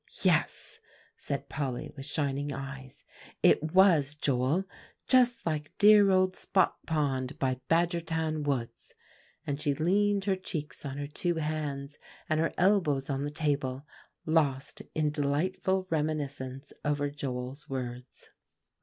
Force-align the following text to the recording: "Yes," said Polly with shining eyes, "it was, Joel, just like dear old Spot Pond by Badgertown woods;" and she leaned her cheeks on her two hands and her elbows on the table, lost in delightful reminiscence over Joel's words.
"Yes," 0.23 0.79
said 1.15 1.47
Polly 1.47 1.91
with 1.95 2.07
shining 2.07 2.51
eyes, 2.51 3.03
"it 3.43 3.61
was, 3.71 4.15
Joel, 4.15 4.63
just 5.05 5.45
like 5.45 5.77
dear 5.77 6.09
old 6.09 6.35
Spot 6.35 6.75
Pond 6.87 7.37
by 7.37 7.61
Badgertown 7.69 8.41
woods;" 8.41 8.95
and 9.45 9.61
she 9.61 9.75
leaned 9.75 10.25
her 10.25 10.35
cheeks 10.35 10.87
on 10.87 10.97
her 10.97 11.05
two 11.05 11.35
hands 11.35 11.99
and 12.27 12.39
her 12.39 12.51
elbows 12.57 13.11
on 13.11 13.23
the 13.23 13.29
table, 13.29 13.85
lost 14.25 14.81
in 14.95 15.11
delightful 15.11 15.85
reminiscence 15.91 16.73
over 16.83 17.11
Joel's 17.11 17.69
words. 17.69 18.31